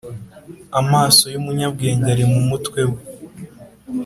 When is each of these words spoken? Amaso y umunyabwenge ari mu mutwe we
Amaso 0.81 1.23
y 1.33 1.37
umunyabwenge 1.41 2.07
ari 2.15 2.23
mu 2.31 2.39
mutwe 2.49 2.81
we 2.91 3.01